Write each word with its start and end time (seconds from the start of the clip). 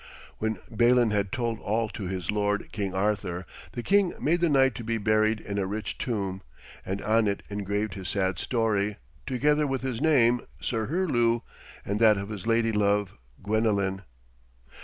When 0.39 0.57
Balin 0.67 1.11
had 1.11 1.31
told 1.31 1.59
all 1.59 1.87
to 1.89 2.07
his 2.07 2.31
lord, 2.31 2.71
King 2.71 2.95
Arthur, 2.95 3.45
the 3.73 3.83
king 3.83 4.15
made 4.19 4.39
the 4.41 4.49
knight 4.49 4.73
to 4.77 4.83
be 4.83 4.97
buried 4.97 5.39
in 5.39 5.59
a 5.59 5.67
rich 5.67 5.99
tomb, 5.99 6.41
and 6.83 7.03
on 7.03 7.27
it 7.27 7.43
engraved 7.51 7.93
his 7.93 8.07
sad 8.07 8.39
story, 8.39 8.97
together 9.27 9.67
with 9.67 9.81
his 9.83 10.01
name, 10.01 10.41
Sir 10.59 10.87
Herlew, 10.87 11.43
and 11.85 11.99
that 11.99 12.17
of 12.17 12.29
his 12.29 12.47
lady 12.47 12.71
love, 12.71 13.13
Gwenellen. 13.43 14.01